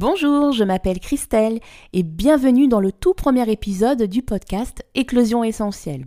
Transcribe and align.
Bonjour, 0.00 0.52
je 0.52 0.62
m'appelle 0.62 1.00
Christelle 1.00 1.58
et 1.92 2.04
bienvenue 2.04 2.68
dans 2.68 2.78
le 2.78 2.92
tout 2.92 3.14
premier 3.14 3.50
épisode 3.50 4.04
du 4.04 4.22
podcast 4.22 4.86
Éclosion 4.94 5.42
essentielle. 5.42 6.06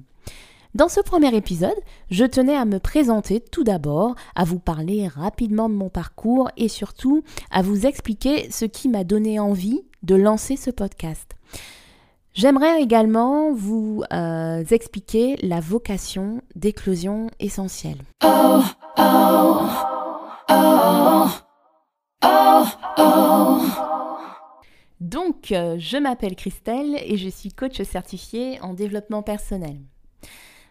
Dans 0.74 0.88
ce 0.88 1.02
premier 1.02 1.36
épisode, 1.36 1.76
je 2.10 2.24
tenais 2.24 2.56
à 2.56 2.64
me 2.64 2.80
présenter 2.80 3.42
tout 3.42 3.66
d'abord, 3.66 4.16
à 4.34 4.46
vous 4.46 4.60
parler 4.60 5.10
rapidement 5.10 5.68
de 5.68 5.74
mon 5.74 5.90
parcours 5.90 6.50
et 6.56 6.70
surtout 6.70 7.26
à 7.52 7.62
vous 7.62 7.86
expliquer 7.86 8.50
ce 8.50 8.64
qui 8.64 8.88
m'a 8.88 9.04
donné 9.04 9.42
envie 9.42 9.82
de 10.04 10.16
lancer 10.16 10.56
ce 10.56 10.72
podcast. 10.72 11.36
J'aimerais 12.34 12.82
également 12.82 13.52
vous 13.52 14.04
euh, 14.14 14.64
expliquer 14.72 15.36
la 15.42 15.60
vocation 15.60 16.42
d'éclosion 16.56 17.30
essentielle. 17.42 18.00
Oh, 18.24 18.62
oh, 18.98 19.51
Euh, 25.52 25.78
je 25.80 25.98
m'appelle 25.98 26.36
Christelle 26.36 26.98
et 27.06 27.18
je 27.18 27.30
suis 27.30 27.52
coach 27.52 27.82
certifié 27.82 28.60
en 28.62 28.74
développement 28.74 29.24
personnel. 29.24 29.78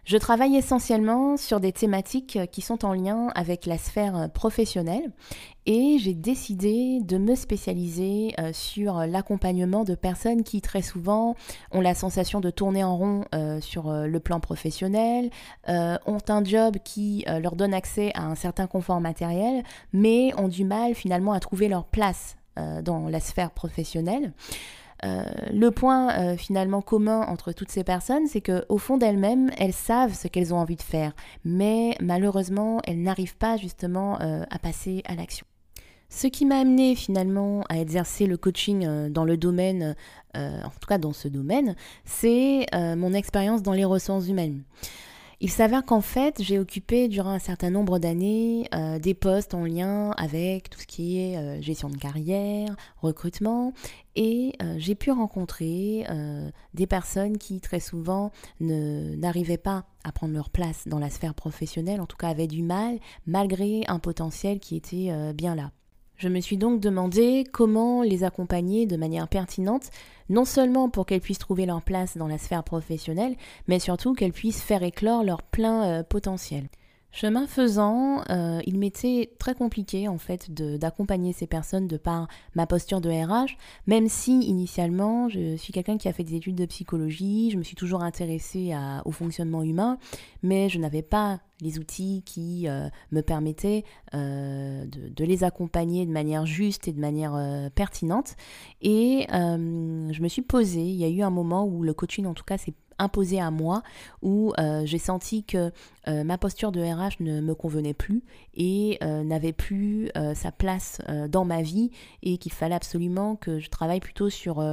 Je 0.03 0.17
travaille 0.17 0.55
essentiellement 0.55 1.37
sur 1.37 1.59
des 1.59 1.71
thématiques 1.71 2.39
qui 2.51 2.61
sont 2.61 2.85
en 2.85 2.93
lien 2.93 3.27
avec 3.35 3.67
la 3.67 3.77
sphère 3.77 4.31
professionnelle 4.33 5.11
et 5.67 5.97
j'ai 5.99 6.15
décidé 6.15 6.99
de 7.01 7.17
me 7.19 7.35
spécialiser 7.35 8.33
euh, 8.39 8.51
sur 8.51 9.05
l'accompagnement 9.05 9.83
de 9.83 9.93
personnes 9.93 10.43
qui 10.43 10.59
très 10.59 10.81
souvent 10.81 11.35
ont 11.71 11.81
la 11.81 11.93
sensation 11.93 12.39
de 12.39 12.49
tourner 12.49 12.83
en 12.83 12.97
rond 12.97 13.25
euh, 13.35 13.61
sur 13.61 13.89
euh, 13.89 14.07
le 14.07 14.19
plan 14.19 14.39
professionnel, 14.39 15.29
ont 15.67 16.17
un 16.27 16.43
job 16.43 16.77
qui 16.83 17.23
leur 17.41 17.55
donne 17.55 17.73
accès 17.73 18.11
à 18.15 18.25
un 18.25 18.35
certain 18.35 18.67
confort 18.67 18.99
matériel, 18.99 19.63
mais 19.93 20.31
ont 20.37 20.47
du 20.47 20.65
mal 20.65 20.95
finalement 20.95 21.33
à 21.33 21.39
trouver 21.39 21.67
leur 21.67 21.85
place 21.85 22.37
dans 22.57 23.07
la 23.09 23.19
sphère 23.19 23.51
professionnelle. 23.51 24.33
Euh, 25.03 25.23
le 25.51 25.71
point 25.71 26.11
euh, 26.11 26.37
finalement 26.37 26.81
commun 26.81 27.21
entre 27.21 27.51
toutes 27.53 27.71
ces 27.71 27.83
personnes, 27.83 28.27
c'est 28.27 28.41
qu'au 28.41 28.77
fond 28.77 28.97
d'elles-mêmes, 28.97 29.49
elles 29.57 29.73
savent 29.73 30.13
ce 30.13 30.27
qu'elles 30.27 30.53
ont 30.53 30.57
envie 30.57 30.75
de 30.75 30.81
faire, 30.81 31.13
mais 31.43 31.95
malheureusement, 31.99 32.81
elles 32.85 33.01
n'arrivent 33.01 33.37
pas 33.37 33.57
justement 33.57 34.21
euh, 34.21 34.43
à 34.49 34.59
passer 34.59 35.01
à 35.05 35.15
l'action. 35.15 35.45
Ce 36.09 36.27
qui 36.27 36.45
m'a 36.45 36.59
amené 36.59 36.95
finalement 36.95 37.63
à 37.69 37.79
exercer 37.79 38.27
le 38.27 38.35
coaching 38.35 39.09
dans 39.09 39.23
le 39.23 39.37
domaine, 39.37 39.95
en 40.35 40.69
tout 40.69 40.85
cas 40.85 40.97
dans 40.97 41.13
ce 41.13 41.29
domaine, 41.29 41.77
c'est 42.03 42.65
mon 42.73 43.13
expérience 43.13 43.63
dans 43.63 43.71
les 43.71 43.85
ressources 43.85 44.27
humaines. 44.27 44.63
Il 45.43 45.49
s'avère 45.49 45.83
qu'en 45.83 46.01
fait, 46.01 46.39
j'ai 46.39 46.59
occupé 46.59 47.07
durant 47.07 47.31
un 47.31 47.39
certain 47.39 47.71
nombre 47.71 47.97
d'années 47.97 48.67
euh, 48.75 48.99
des 48.99 49.15
postes 49.15 49.55
en 49.55 49.65
lien 49.65 50.11
avec 50.11 50.69
tout 50.69 50.79
ce 50.79 50.85
qui 50.85 51.17
est 51.17 51.35
euh, 51.35 51.59
gestion 51.63 51.89
de 51.89 51.97
carrière, 51.97 52.75
recrutement, 52.97 53.73
et 54.15 54.53
euh, 54.61 54.75
j'ai 54.77 54.93
pu 54.93 55.09
rencontrer 55.09 56.05
des 56.75 56.85
personnes 56.85 57.39
qui 57.39 57.59
très 57.59 57.79
souvent 57.79 58.31
n'arrivaient 58.59 59.57
pas 59.57 59.85
à 60.03 60.11
prendre 60.11 60.33
leur 60.35 60.51
place 60.51 60.87
dans 60.87 60.99
la 60.99 61.09
sphère 61.09 61.33
professionnelle, 61.33 62.01
en 62.01 62.05
tout 62.05 62.17
cas 62.17 62.27
avaient 62.27 62.45
du 62.45 62.61
mal, 62.61 62.99
malgré 63.25 63.81
un 63.87 63.97
potentiel 63.97 64.59
qui 64.59 64.75
était 64.75 65.33
bien 65.33 65.55
là. 65.55 65.71
Je 66.21 66.29
me 66.29 66.39
suis 66.39 66.57
donc 66.57 66.79
demandé 66.79 67.45
comment 67.51 68.03
les 68.03 68.23
accompagner 68.23 68.85
de 68.85 68.95
manière 68.95 69.27
pertinente, 69.27 69.89
non 70.29 70.45
seulement 70.45 70.87
pour 70.87 71.07
qu'elles 71.07 71.19
puissent 71.19 71.39
trouver 71.39 71.65
leur 71.65 71.81
place 71.81 72.15
dans 72.15 72.27
la 72.27 72.37
sphère 72.37 72.63
professionnelle, 72.63 73.35
mais 73.67 73.79
surtout 73.79 74.13
qu'elles 74.13 74.31
puissent 74.31 74.61
faire 74.61 74.83
éclore 74.83 75.23
leur 75.23 75.41
plein 75.41 75.83
euh, 75.83 76.03
potentiel. 76.03 76.67
Chemin 77.13 77.45
faisant, 77.45 78.23
euh, 78.29 78.61
il 78.65 78.79
m'était 78.79 79.33
très 79.37 79.53
compliqué 79.53 80.07
en 80.07 80.17
fait 80.17 80.49
d'accompagner 80.49 81.33
ces 81.33 81.45
personnes 81.45 81.85
de 81.85 81.97
par 81.97 82.29
ma 82.55 82.65
posture 82.65 83.01
de 83.01 83.09
RH, 83.09 83.57
même 83.85 84.07
si 84.07 84.39
initialement 84.39 85.27
je 85.27 85.57
suis 85.57 85.73
quelqu'un 85.73 85.97
qui 85.97 86.07
a 86.07 86.13
fait 86.13 86.23
des 86.23 86.35
études 86.35 86.55
de 86.55 86.65
psychologie, 86.65 87.51
je 87.51 87.57
me 87.57 87.63
suis 87.63 87.75
toujours 87.75 88.01
intéressée 88.01 88.73
au 89.03 89.11
fonctionnement 89.11 89.61
humain, 89.61 89.97
mais 90.41 90.69
je 90.69 90.79
n'avais 90.79 91.01
pas 91.01 91.41
les 91.59 91.79
outils 91.79 92.23
qui 92.25 92.67
euh, 92.67 92.87
me 93.11 93.21
permettaient 93.21 93.83
euh, 94.13 94.85
de, 94.85 95.25
les 95.25 95.43
accompagner 95.43 96.05
de 96.05 96.11
manière 96.11 96.45
juste 96.45 96.87
et 96.87 96.93
de 96.93 96.99
manière 96.99 97.37
pertinente. 97.75 98.35
Et 98.81 99.27
je 99.29 100.21
me 100.21 100.27
suis 100.29 100.41
posée, 100.41 100.85
il 100.85 100.95
y 100.95 101.03
a 101.03 101.09
eu 101.09 101.21
un 101.21 101.29
moment 101.29 101.65
où 101.65 101.83
le 101.83 101.93
coaching 101.93 102.25
en 102.25 102.33
tout 102.33 102.45
cas 102.45 102.57
s'est 102.57 102.73
imposé 103.01 103.39
à 103.39 103.51
moi 103.51 103.83
où 104.21 104.53
euh, 104.59 104.83
j'ai 104.85 104.97
senti 104.97 105.43
que 105.43 105.71
euh, 106.07 106.23
ma 106.23 106.37
posture 106.37 106.71
de 106.71 106.81
RH 106.81 107.21
ne 107.21 107.41
me 107.41 107.55
convenait 107.55 107.93
plus 107.93 108.23
et 108.53 108.97
euh, 109.03 109.23
n'avait 109.23 109.53
plus 109.53 110.09
sa 110.35 110.51
place 110.51 111.01
dans 111.29 111.45
ma 111.45 111.61
vie 111.61 111.91
et 112.21 112.37
qu'il 112.37 112.51
fallait 112.51 112.75
absolument 112.75 113.35
que 113.35 113.59
je 113.59 113.69
travaille 113.69 113.99
plutôt 113.99 114.29
sur 114.29 114.63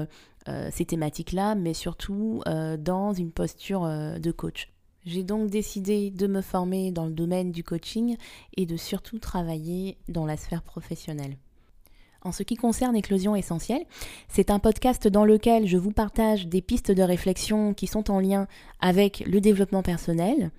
ces 0.70 0.84
thématiques-là, 0.84 1.54
mais 1.54 1.74
surtout 1.74 2.42
dans 2.78 3.12
une 3.12 3.30
posture 3.30 3.82
de 3.82 4.30
coach. 4.30 4.68
J'ai 5.04 5.22
donc 5.22 5.50
décidé 5.50 6.10
de 6.10 6.26
me 6.26 6.42
former 6.42 6.92
dans 6.92 7.06
le 7.06 7.12
domaine 7.12 7.52
du 7.52 7.62
coaching 7.62 8.16
et 8.56 8.66
de 8.66 8.76
surtout 8.76 9.18
travailler 9.18 9.98
dans 10.08 10.26
la 10.26 10.36
sphère 10.36 10.62
professionnelle. 10.62 11.36
En 12.28 12.32
ce 12.32 12.42
qui 12.42 12.56
concerne 12.56 12.94
Éclosion 12.94 13.34
Essentielle, 13.34 13.86
c'est 14.28 14.50
un 14.50 14.58
podcast 14.58 15.08
dans 15.08 15.24
lequel 15.24 15.66
je 15.66 15.78
vous 15.78 15.92
partage 15.92 16.46
des 16.46 16.60
pistes 16.60 16.90
de 16.90 17.02
réflexion 17.02 17.72
qui 17.72 17.86
sont 17.86 18.10
en 18.10 18.20
lien 18.20 18.46
avec 18.80 19.24
le 19.26 19.40
développement 19.40 19.82
personnel. 19.82 20.50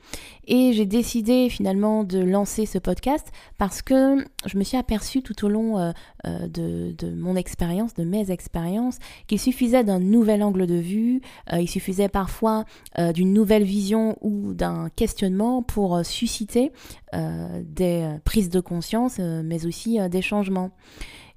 Et 0.48 0.74
j'ai 0.74 0.88
décidé 0.88 1.48
finalement 1.48 2.04
de 2.04 2.18
lancer 2.18 2.66
ce 2.66 2.80
podcast 2.80 3.28
parce 3.60 3.84
que 3.84 4.26
je 4.48 4.58
me 4.58 4.64
suis 4.64 4.78
aperçue 4.78 5.22
tout 5.22 5.46
au 5.46 5.48
long 5.48 5.78
euh, 5.78 5.92
euh, 6.26 6.48
de, 6.48 7.12
mon 7.12 7.36
expérience, 7.36 7.94
de 7.94 8.04
mes 8.04 8.32
expériences, 8.32 8.98
qu'il 9.28 9.40
suffisait 9.40 9.84
d'un 9.84 10.00
nouvel 10.00 10.42
angle 10.42 10.66
de 10.66 10.74
vue, 10.74 11.22
euh, 11.54 11.60
il 11.60 11.70
suffisait 11.70 12.10
parfois 12.10 12.66
d'une 13.14 13.32
nouvelle 13.32 13.64
vision 13.64 14.18
ou 14.22 14.56
d'un 14.56 14.90
questionnement 14.96 15.62
pour 15.62 16.04
susciter 16.04 16.72
des 17.14 18.18
prises 18.26 18.50
de 18.50 18.60
conscience, 18.60 19.20
mais 19.20 19.66
aussi 19.66 20.00
des 20.10 20.22
changements. 20.22 20.72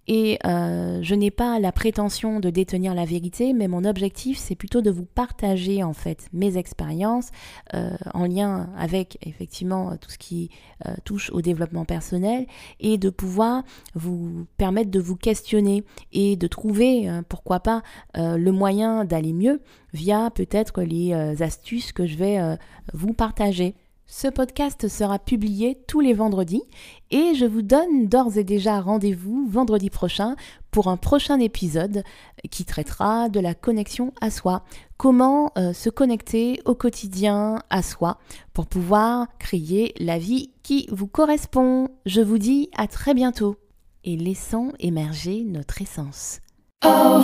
Et 0.09 0.39
euh, 0.45 0.99
je 1.03 1.15
n'ai 1.15 1.31
pas 1.31 1.61
la 1.61 1.71
prétention 1.71 2.41
de 2.41 2.51
détenir 2.51 2.95
la 2.95 3.05
vérité, 3.05 3.53
mais 3.53 3.69
mon 3.69 3.85
objectif, 3.85 4.37
c'est 4.37 4.57
plutôt 4.57 4.83
de 4.83 4.91
vous 4.91 5.05
partager 5.05 5.85
en 5.85 5.93
fait 5.93 6.27
mes 6.33 6.57
expériences 6.57 7.31
euh, 7.75 7.91
en 8.13 8.27
lien 8.27 8.69
avec 8.77 9.19
effectivement 9.23 9.97
tout 9.97 10.11
ce 10.11 10.19
qui 10.19 10.51
euh, 10.87 10.95
touche 11.05 11.31
au 11.31 11.41
développement 11.41 11.85
personnel 11.85 12.47
et 12.81 12.99
de 12.99 13.11
pouvoir 13.11 13.63
vous 13.95 14.47
permettre 14.57 14.91
de 14.91 15.01
vous 15.01 15.17
questionner 15.17 15.85
et 16.13 16.34
de 16.34 16.47
trouver, 16.49 17.09
pourquoi 17.29 17.61
pas, 17.61 17.83
le 18.15 18.51
moyen 18.51 19.05
d'aller 19.05 19.33
mieux 19.33 19.61
via 19.93 20.31
peut-être 20.31 20.83
les 20.83 21.13
astuces 21.43 21.93
que 21.93 22.07
je 22.07 22.17
vais 22.17 22.57
vous 22.93 23.13
partager. 23.13 23.75
Ce 24.07 24.29
podcast 24.29 24.89
sera 24.89 25.19
publié 25.19 25.79
tous 25.87 26.01
les 26.01 26.13
vendredis 26.13 26.63
et 27.11 27.35
je 27.35 27.47
vous 27.47 27.63
donne 27.63 28.09
d'ores 28.09 28.37
et 28.37 28.45
déjà 28.45 28.81
rendez-vous 28.81 29.49
vendredi 29.49 29.91
prochain 29.91 30.37
pour 30.71 30.89
un 30.89 30.97
prochain 30.97 31.39
épisode 31.39 32.03
qui 32.51 32.65
traitera 32.65 33.29
de 33.29 33.41
la 33.41 33.55
connexion 33.55 34.13
à 34.21 34.31
soi. 34.31 34.65
Comment 34.97 35.53
euh, 35.57 35.73
se 35.73 35.89
connecter 35.89 36.61
au 36.65 36.75
quotidien 36.75 37.63
à 37.71 37.83
soi 37.83 38.19
pour 38.53 38.67
pouvoir 38.67 39.27
créer 39.39 39.95
la 39.99 40.19
vie 40.19 40.51
qui 40.63 40.89
vous 40.91 41.07
correspond. 41.07 41.89
Je 42.05 42.21
vous 42.21 42.39
dis 42.39 42.69
à 42.77 42.87
très 42.87 43.15
bientôt 43.15 43.57
et 44.05 44.17
laissons 44.17 44.73
émerger 44.79 45.45
notre 45.45 45.81
essence. 45.81 46.41
Oh. 46.84 47.23